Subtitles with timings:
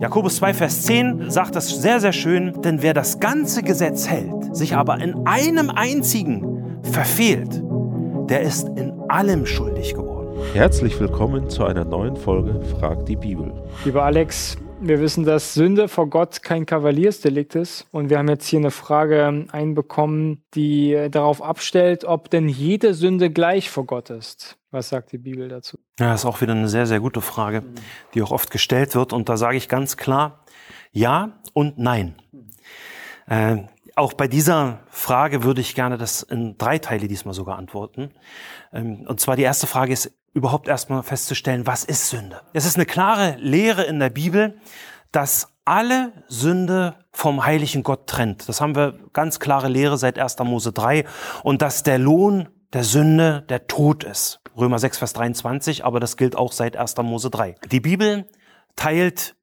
[0.00, 4.56] Jakobus 2, Vers 10 sagt das sehr, sehr schön, denn wer das ganze Gesetz hält,
[4.56, 7.62] sich aber in einem einzigen verfehlt,
[8.30, 10.38] der ist in allem schuldig geworden.
[10.54, 13.52] Herzlich willkommen zu einer neuen Folge Frag die Bibel.
[13.84, 17.86] Lieber Alex, wir wissen, dass Sünde vor Gott kein Kavaliersdelikt ist.
[17.90, 23.30] Und wir haben jetzt hier eine Frage einbekommen, die darauf abstellt, ob denn jede Sünde
[23.30, 24.56] gleich vor Gott ist.
[24.70, 25.78] Was sagt die Bibel dazu?
[25.98, 27.62] Ja, das ist auch wieder eine sehr, sehr gute Frage,
[28.14, 29.12] die auch oft gestellt wird.
[29.12, 30.44] Und da sage ich ganz klar,
[30.92, 32.14] ja und nein.
[33.26, 33.58] Äh,
[33.96, 38.10] auch bei dieser Frage würde ich gerne das in drei Teile diesmal sogar antworten.
[38.72, 42.42] Ähm, und zwar die erste Frage ist überhaupt erstmal festzustellen, was ist Sünde?
[42.52, 44.58] Es ist eine klare Lehre in der Bibel,
[45.12, 48.48] dass alle Sünde vom heiligen Gott trennt.
[48.48, 50.38] Das haben wir ganz klare Lehre seit 1.
[50.40, 51.04] Mose 3
[51.42, 54.40] und dass der Lohn der Sünde der Tod ist.
[54.56, 56.96] Römer 6, Vers 23, aber das gilt auch seit 1.
[56.98, 57.56] Mose 3.
[57.70, 58.28] Die Bibel
[58.76, 59.36] teilt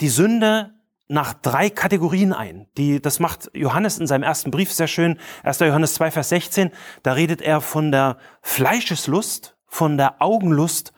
[0.00, 0.74] die Sünde
[1.08, 2.68] nach drei Kategorien ein.
[2.76, 5.18] Die, das macht Johannes in seinem ersten Brief sehr schön.
[5.42, 5.60] 1.
[5.60, 6.70] Johannes 2, Vers 16.
[7.02, 10.92] Da redet er von der Fleischeslust, von der Augenlust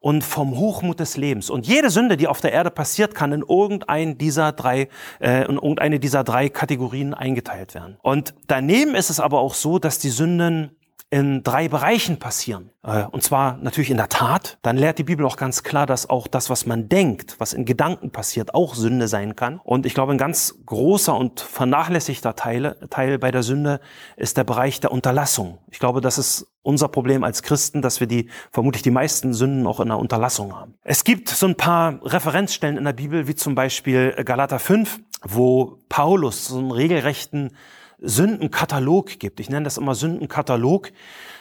[0.00, 1.48] und vom Hochmut des Lebens.
[1.48, 4.88] Und jede Sünde, die auf der Erde passiert, kann in irgendein dieser drei,
[5.20, 7.96] äh, in irgendeine dieser drei Kategorien eingeteilt werden.
[8.02, 10.76] Und daneben ist es aber auch so, dass die Sünden
[11.12, 12.70] in drei Bereichen passieren.
[12.82, 14.56] Äh, und zwar natürlich in der Tat.
[14.62, 17.66] Dann lehrt die Bibel auch ganz klar, dass auch das, was man denkt, was in
[17.66, 19.60] Gedanken passiert, auch Sünde sein kann.
[19.62, 23.80] Und ich glaube, ein ganz großer und vernachlässigter Teil, Teil bei der Sünde
[24.16, 25.58] ist der Bereich der Unterlassung.
[25.70, 29.66] Ich glaube, das ist unser Problem als Christen, dass wir die, vermutlich die meisten Sünden
[29.66, 30.76] auch in der Unterlassung haben.
[30.82, 35.78] Es gibt so ein paar Referenzstellen in der Bibel, wie zum Beispiel Galater 5, wo
[35.90, 37.50] Paulus so einen regelrechten
[38.02, 39.40] Sündenkatalog gibt.
[39.40, 40.88] Ich nenne das immer Sündenkatalog,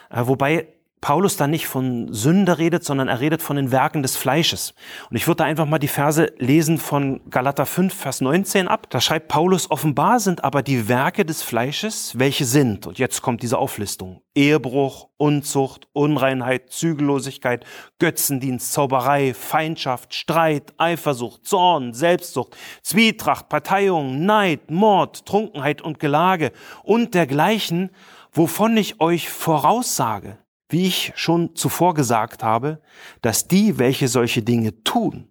[0.09, 0.67] äh, wobei
[1.01, 4.75] Paulus da nicht von Sünde redet, sondern er redet von den Werken des Fleisches.
[5.09, 8.85] Und ich würde da einfach mal die Verse lesen von Galater 5, Vers 19 ab.
[8.91, 13.41] Da schreibt Paulus, offenbar sind aber die Werke des Fleisches, welche sind, und jetzt kommt
[13.41, 17.65] diese Auflistung, Ehebruch, Unzucht, Unreinheit, Zügellosigkeit,
[17.97, 26.51] Götzendienst, Zauberei, Feindschaft, Streit, Eifersucht, Zorn, Selbstsucht, Zwietracht, Parteiung, Neid, Mord, Trunkenheit und Gelage
[26.83, 27.89] und dergleichen,
[28.31, 30.37] wovon ich euch voraussage,
[30.71, 32.81] wie ich schon zuvor gesagt habe,
[33.21, 35.29] dass die, welche solche Dinge tun,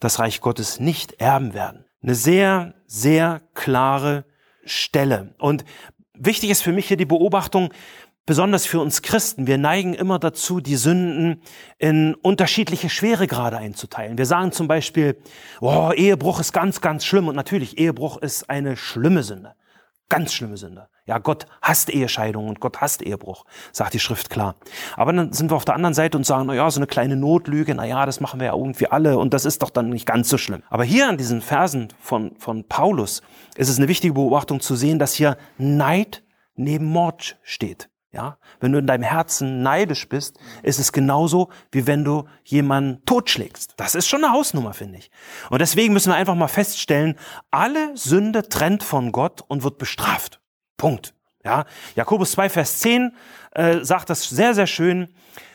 [0.00, 1.84] das Reich Gottes nicht erben werden.
[2.02, 4.24] Eine sehr, sehr klare
[4.64, 5.34] Stelle.
[5.38, 5.64] Und
[6.14, 7.72] wichtig ist für mich hier die Beobachtung,
[8.26, 11.42] besonders für uns Christen, wir neigen immer dazu, die Sünden
[11.78, 14.18] in unterschiedliche Schweregrade einzuteilen.
[14.18, 15.16] Wir sagen zum Beispiel,
[15.60, 17.28] oh, Ehebruch ist ganz, ganz schlimm.
[17.28, 19.54] Und natürlich, Ehebruch ist eine schlimme Sünde.
[20.08, 20.88] Ganz schlimme Sünde.
[21.06, 24.54] Ja, Gott hasst Ehescheidung und Gott hasst Ehebruch, sagt die Schrift klar.
[24.96, 27.16] Aber dann sind wir auf der anderen Seite und sagen, na ja, so eine kleine
[27.16, 30.06] Notlüge, na ja, das machen wir ja irgendwie alle und das ist doch dann nicht
[30.06, 30.62] ganz so schlimm.
[30.68, 33.22] Aber hier an diesen Versen von, von Paulus
[33.56, 36.22] ist es eine wichtige Beobachtung zu sehen, dass hier Neid
[36.54, 37.88] neben Mord steht.
[38.14, 43.04] Ja, wenn du in deinem Herzen neidisch bist, ist es genauso, wie wenn du jemanden
[43.06, 43.74] totschlägst.
[43.76, 45.10] Das ist schon eine Hausnummer, finde ich.
[45.50, 47.18] Und deswegen müssen wir einfach mal feststellen,
[47.50, 50.40] alle Sünde trennt von Gott und wird bestraft.
[50.76, 51.12] Punkt.
[51.44, 51.64] Ja,
[51.96, 53.16] Jakobus 2, Vers 10
[53.50, 55.12] äh, sagt das sehr, sehr schön.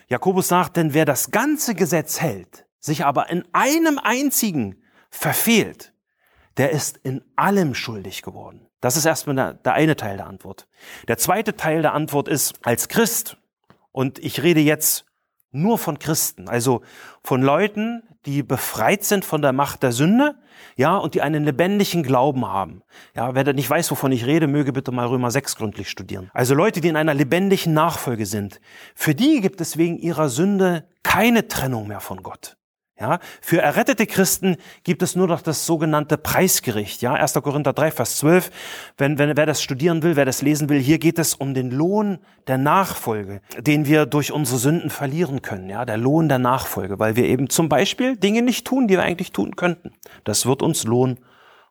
[0.09, 5.93] Jakobus sagt, denn wer das ganze Gesetz hält, sich aber in einem einzigen verfehlt,
[6.57, 8.68] der ist in allem schuldig geworden.
[8.81, 10.67] Das ist erstmal der, eine Teil der Antwort.
[11.07, 13.37] Der zweite Teil der Antwort ist, als Christ,
[13.91, 15.05] und ich rede jetzt
[15.51, 16.81] nur von Christen, also
[17.23, 20.35] von Leuten, die befreit sind von der Macht der Sünde,
[20.75, 22.83] ja, und die einen lebendigen Glauben haben.
[23.15, 26.29] Ja, wer nicht weiß, wovon ich rede, möge bitte mal Römer 6 gründlich studieren.
[26.33, 28.59] Also Leute, die in einer lebendigen Nachfolge sind,
[28.93, 32.58] für die gibt es wegen ihrer Sünde keine Trennung mehr von Gott.
[32.99, 37.01] Ja, für errettete Christen gibt es nur noch das sogenannte Preisgericht.
[37.01, 37.33] Ja, 1.
[37.35, 38.51] Korinther 3, Vers 12.
[38.97, 41.71] Wenn, wenn, wer das studieren will, wer das lesen will, hier geht es um den
[41.71, 45.69] Lohn der Nachfolge, den wir durch unsere Sünden verlieren können.
[45.69, 49.03] Ja, der Lohn der Nachfolge, weil wir eben zum Beispiel Dinge nicht tun, die wir
[49.03, 49.93] eigentlich tun könnten.
[50.25, 51.19] Das wird uns Lohn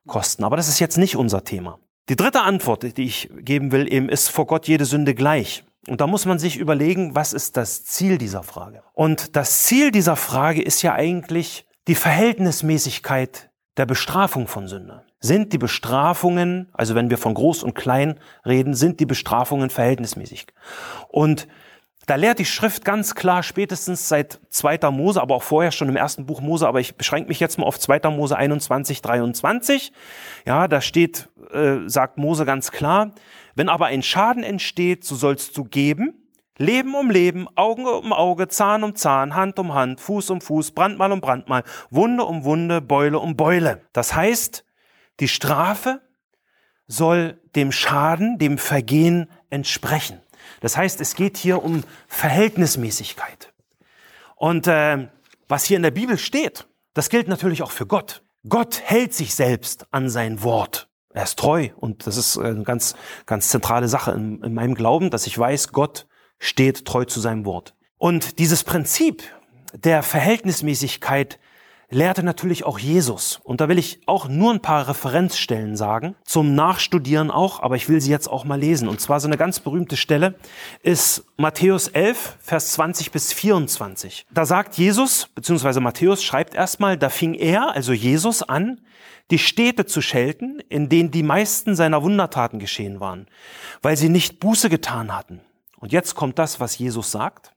[0.06, 0.44] kosten.
[0.44, 1.78] Aber das ist jetzt nicht unser Thema.
[2.08, 5.64] Die dritte Antwort, die ich geben will, eben ist vor Gott jede Sünde gleich.
[5.88, 8.82] Und da muss man sich überlegen, was ist das Ziel dieser Frage?
[8.92, 15.02] Und das Ziel dieser Frage ist ja eigentlich die Verhältnismäßigkeit der Bestrafung von Sünde.
[15.20, 20.46] Sind die Bestrafungen, also wenn wir von groß und klein reden, sind die Bestrafungen verhältnismäßig?
[21.08, 21.48] Und
[22.08, 24.90] da lehrt die Schrift ganz klar, spätestens seit 2.
[24.90, 27.66] Mose, aber auch vorher schon im ersten Buch Mose, aber ich beschränke mich jetzt mal
[27.66, 28.00] auf 2.
[28.10, 29.92] Mose 21, 23.
[30.46, 33.12] Ja, da steht, äh, sagt Mose ganz klar,
[33.54, 36.14] wenn aber ein Schaden entsteht, so sollst du geben,
[36.56, 40.70] Leben um Leben, Augen um Auge, Zahn um Zahn, Hand um Hand, Fuß um Fuß,
[40.70, 43.82] Brandmal um Brandmal, Wunde um Wunde, Beule um Beule.
[43.92, 44.64] Das heißt,
[45.20, 46.00] die Strafe
[46.86, 50.22] soll dem Schaden, dem Vergehen entsprechen.
[50.60, 53.52] Das heißt, es geht hier um Verhältnismäßigkeit.
[54.36, 55.08] Und äh,
[55.48, 58.22] was hier in der Bibel steht, das gilt natürlich auch für Gott.
[58.48, 60.88] Gott hält sich selbst an sein Wort.
[61.12, 62.94] Er ist treu und das ist eine ganz,
[63.26, 66.06] ganz zentrale Sache in, in meinem Glauben, dass ich weiß, Gott
[66.38, 67.74] steht treu zu seinem Wort.
[67.96, 69.22] Und dieses Prinzip
[69.72, 71.38] der Verhältnismäßigkeit
[71.90, 73.40] lehrte natürlich auch Jesus.
[73.42, 77.88] Und da will ich auch nur ein paar Referenzstellen sagen, zum Nachstudieren auch, aber ich
[77.88, 78.88] will sie jetzt auch mal lesen.
[78.88, 80.34] Und zwar so eine ganz berühmte Stelle
[80.82, 84.26] ist Matthäus 11, Vers 20 bis 24.
[84.30, 88.80] Da sagt Jesus, beziehungsweise Matthäus schreibt erstmal, da fing er, also Jesus, an,
[89.30, 93.26] die Städte zu schelten, in denen die meisten seiner Wundertaten geschehen waren,
[93.82, 95.40] weil sie nicht Buße getan hatten.
[95.78, 97.52] Und jetzt kommt das, was Jesus sagt.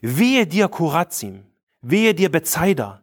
[0.00, 1.44] Wehe dir, Kurazim,
[1.80, 3.01] wehe dir, Bethsaida,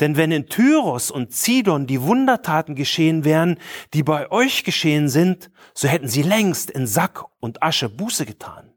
[0.00, 3.58] denn wenn in Tyros und Zidon die Wundertaten geschehen wären,
[3.94, 8.72] die bei euch geschehen sind, so hätten sie längst in Sack und Asche Buße getan.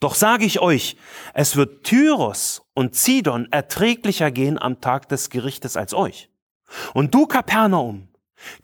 [0.00, 0.96] Doch sage ich euch,
[1.32, 6.30] es wird Tyros und Zidon erträglicher gehen am Tag des Gerichtes als euch.
[6.92, 8.08] Und du, Kapernaum,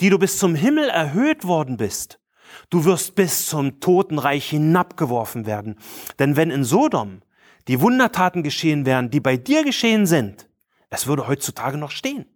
[0.00, 2.20] die du bis zum Himmel erhöht worden bist,
[2.69, 5.76] du wirst bis zum Totenreich hinabgeworfen werden.
[6.19, 7.22] Denn wenn in Sodom
[7.69, 10.48] die Wundertaten geschehen wären, die bei dir geschehen sind,
[10.93, 12.27] es würde heutzutage noch stehen.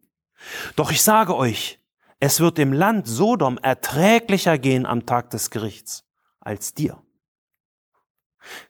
[0.76, 1.79] Doch ich sage euch,
[2.20, 6.05] es wird dem Land Sodom erträglicher gehen am Tag des Gerichts
[6.41, 7.03] als dir.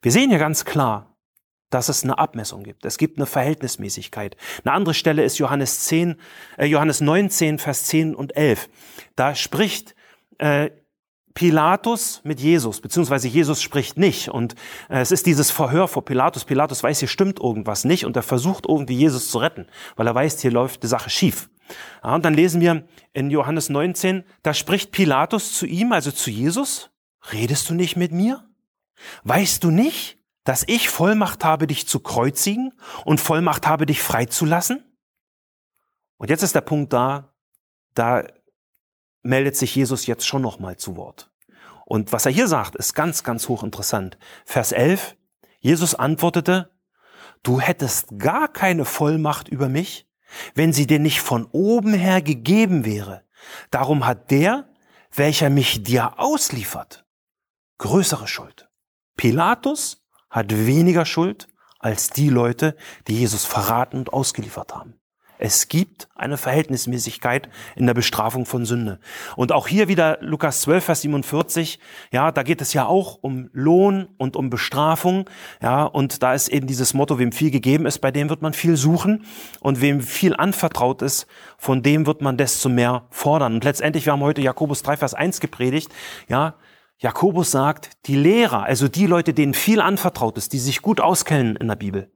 [0.03, 1.17] Wir sehen hier ganz klar,
[1.71, 2.85] dass es eine Abmessung gibt.
[2.85, 4.37] Es gibt eine Verhältnismäßigkeit.
[4.65, 6.21] Eine andere Stelle ist Johannes 10,
[6.56, 8.69] äh, Johannes 19, Vers 10 und 11.
[9.15, 9.94] Da spricht
[10.38, 10.71] äh,
[11.37, 14.31] Pilatus mit Jesus, beziehungsweise Jesus spricht nicht.
[14.31, 14.55] Und
[14.88, 16.47] äh, es ist dieses Verhör vor Pilatus.
[16.47, 19.67] Pilatus weiß, hier stimmt irgendwas nicht und er versucht irgendwie Jesus zu retten,
[19.97, 21.50] weil er weiß, hier läuft die Sache schief.
[22.03, 26.31] Ja, und dann lesen wir in Johannes 19, da spricht Pilatus zu ihm, also zu
[26.31, 26.91] Jesus,
[27.31, 28.43] redest du nicht mit mir?
[29.25, 32.73] Weißt du nicht, dass ich Vollmacht habe, dich zu kreuzigen
[33.05, 34.85] und Vollmacht habe, dich freizulassen?
[36.17, 37.35] Und jetzt ist der Punkt da,
[37.93, 38.25] da
[39.26, 41.31] meldet sich Jesus jetzt schon nochmal zu Wort.
[41.84, 44.19] Und was er hier sagt, ist ganz, ganz hochinteressant.
[44.44, 45.17] Vers 11,
[45.61, 46.70] Jesus antwortete,
[47.43, 50.08] du hättest gar keine Vollmacht über mich,
[50.55, 53.23] wenn sie dir nicht von oben her gegeben wäre.
[53.70, 54.69] Darum hat der,
[55.14, 57.05] welcher mich dir ausliefert,
[57.78, 58.69] größere Schuld.
[59.17, 61.46] Pilatus hat weniger Schuld
[61.78, 62.76] als die Leute,
[63.06, 64.99] die Jesus verraten und ausgeliefert haben.
[65.38, 68.99] Es gibt eine Verhältnismäßigkeit in der Bestrafung von Sünde.
[69.37, 71.79] Und auch hier wieder Lukas 12, Vers 47,
[72.11, 75.29] ja, da geht es ja auch um Lohn und um Bestrafung,
[75.62, 78.55] ja, und da ist eben dieses Motto, wem viel gegeben ist, bei dem wird man
[78.55, 79.25] viel suchen
[79.61, 81.27] und wem viel anvertraut ist,
[81.59, 83.55] von dem wird man desto mehr fordern.
[83.55, 85.93] Und letztendlich, wir haben heute Jakobus 3, Vers 1 gepredigt,
[86.29, 86.55] ja,
[86.99, 91.56] Jakobus sagt, die Lehrer, also die Leute, denen viel anvertraut ist, die sich gut auskennen
[91.56, 92.11] in der Bibel,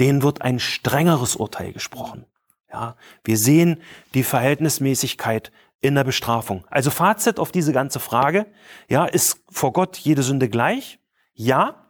[0.00, 2.24] denen wird ein strengeres Urteil gesprochen.
[2.74, 3.80] Ja, wir sehen
[4.14, 6.66] die Verhältnismäßigkeit in der Bestrafung.
[6.70, 8.46] Also Fazit auf diese ganze Frage,
[8.88, 10.98] ja, ist vor Gott jede Sünde gleich?
[11.34, 11.86] Ja.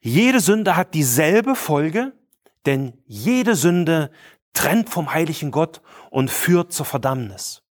[0.00, 2.14] Jede Sünde hat dieselbe Folge,
[2.66, 4.10] denn jede Sünde
[4.54, 7.62] trennt vom heiligen Gott und führt zur Verdammnis.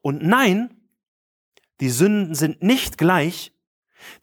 [0.00, 0.70] Und nein,
[1.80, 3.52] die Sünden sind nicht gleich,